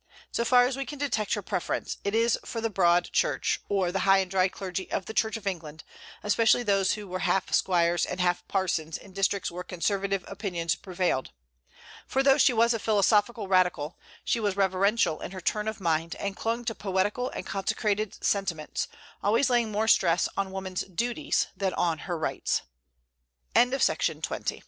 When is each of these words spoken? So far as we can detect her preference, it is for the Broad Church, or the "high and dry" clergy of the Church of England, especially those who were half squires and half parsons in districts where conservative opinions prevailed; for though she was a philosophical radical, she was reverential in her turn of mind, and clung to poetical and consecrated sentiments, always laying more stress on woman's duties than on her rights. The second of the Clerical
So 0.31 0.43
far 0.43 0.65
as 0.65 0.75
we 0.75 0.83
can 0.87 0.97
detect 0.97 1.35
her 1.35 1.43
preference, 1.43 1.97
it 2.03 2.15
is 2.15 2.35
for 2.43 2.59
the 2.59 2.71
Broad 2.71 3.11
Church, 3.11 3.61
or 3.69 3.91
the 3.91 3.99
"high 3.99 4.17
and 4.17 4.31
dry" 4.31 4.47
clergy 4.47 4.91
of 4.91 5.05
the 5.05 5.13
Church 5.13 5.37
of 5.37 5.45
England, 5.45 5.83
especially 6.23 6.63
those 6.63 6.93
who 6.93 7.07
were 7.07 7.19
half 7.19 7.53
squires 7.53 8.03
and 8.03 8.19
half 8.19 8.43
parsons 8.47 8.97
in 8.97 9.13
districts 9.13 9.51
where 9.51 9.61
conservative 9.61 10.25
opinions 10.27 10.73
prevailed; 10.73 11.29
for 12.07 12.23
though 12.23 12.39
she 12.39 12.51
was 12.51 12.73
a 12.73 12.79
philosophical 12.79 13.47
radical, 13.47 13.95
she 14.25 14.39
was 14.39 14.57
reverential 14.57 15.21
in 15.21 15.33
her 15.33 15.39
turn 15.39 15.67
of 15.67 15.79
mind, 15.79 16.15
and 16.15 16.35
clung 16.35 16.65
to 16.65 16.73
poetical 16.73 17.29
and 17.29 17.45
consecrated 17.45 18.15
sentiments, 18.25 18.87
always 19.21 19.51
laying 19.51 19.71
more 19.71 19.87
stress 19.87 20.27
on 20.35 20.49
woman's 20.49 20.81
duties 20.81 21.45
than 21.55 21.75
on 21.75 21.99
her 22.09 22.17
rights. 22.17 22.63
The 23.53 23.77
second 23.79 24.17
of 24.17 24.23
the 24.23 24.27
Clerical 24.27 24.57